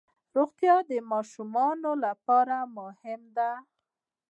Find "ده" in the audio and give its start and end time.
3.37-3.51